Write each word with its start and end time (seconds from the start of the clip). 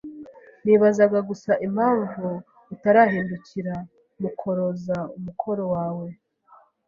Nibazaga 0.63 1.19
gusa 1.29 1.51
impamvu 1.67 2.25
utarahindukira 2.73 3.75
mukoroza 4.21 4.97
umukoro 5.17 5.63
wawe. 5.73 6.07